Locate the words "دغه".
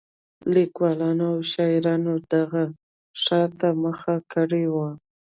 2.33-2.63